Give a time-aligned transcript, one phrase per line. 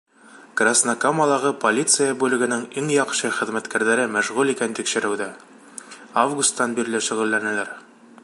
[0.59, 5.29] Краснокамалағы полиция бүлегенең иң яҡшы хеҙмәткәрҙәре мәшғүл икән тикшереүҙә,
[6.25, 7.73] августан бирле шөғөлләнәләр.